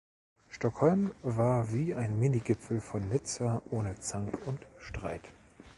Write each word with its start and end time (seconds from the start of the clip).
Stockholm 0.49 1.11
war 1.21 1.71
wie 1.71 1.93
ein 1.93 2.17
Mini-Gipfel 2.19 2.81
von 2.81 3.07
Nizza 3.07 3.61
ohne 3.69 3.99
Zank 3.99 4.35
und 4.47 4.57
Streit. 4.79 5.21